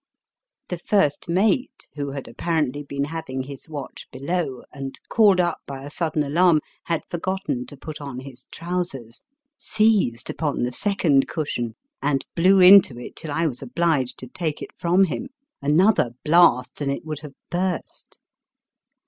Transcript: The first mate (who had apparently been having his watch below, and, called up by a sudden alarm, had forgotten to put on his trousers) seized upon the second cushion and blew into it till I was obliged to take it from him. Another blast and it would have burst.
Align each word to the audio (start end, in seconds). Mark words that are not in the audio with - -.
The 0.69 0.79
first 0.79 1.29
mate 1.29 1.87
(who 1.93 2.09
had 2.09 2.27
apparently 2.27 2.81
been 2.81 3.03
having 3.03 3.43
his 3.43 3.69
watch 3.69 4.07
below, 4.11 4.63
and, 4.73 4.99
called 5.09 5.39
up 5.39 5.59
by 5.67 5.83
a 5.83 5.91
sudden 5.91 6.23
alarm, 6.23 6.59
had 6.85 7.03
forgotten 7.07 7.67
to 7.67 7.77
put 7.77 8.01
on 8.01 8.19
his 8.21 8.47
trousers) 8.49 9.21
seized 9.59 10.31
upon 10.31 10.63
the 10.63 10.71
second 10.71 11.27
cushion 11.27 11.75
and 12.01 12.25
blew 12.35 12.59
into 12.59 12.97
it 12.97 13.15
till 13.15 13.29
I 13.31 13.45
was 13.45 13.61
obliged 13.61 14.17
to 14.17 14.27
take 14.27 14.59
it 14.63 14.75
from 14.75 15.03
him. 15.03 15.27
Another 15.61 16.13
blast 16.25 16.81
and 16.81 16.91
it 16.91 17.05
would 17.05 17.19
have 17.19 17.35
burst. 17.51 18.17